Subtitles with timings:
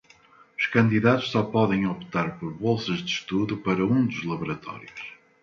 [0.57, 4.99] Os candidatos só podem optar por bolsas de estudo para um dos laboratórios.